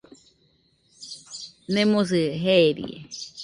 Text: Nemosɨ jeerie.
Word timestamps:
Nemosɨ 1.73 2.19
jeerie. 2.41 2.97